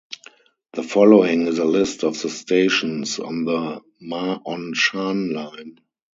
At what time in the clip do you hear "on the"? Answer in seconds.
3.19-3.81